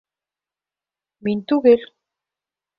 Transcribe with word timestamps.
Мин 1.29 1.45
түгел! 1.53 1.87